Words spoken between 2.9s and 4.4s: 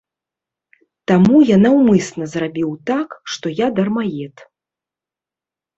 так, што я дармаед.